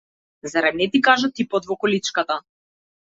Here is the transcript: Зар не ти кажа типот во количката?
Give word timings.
Зар 0.53 0.65
не 0.79 0.87
ти 0.95 1.01
кажа 1.07 1.31
типот 1.41 1.69
во 1.73 1.77
количката? 1.85 2.39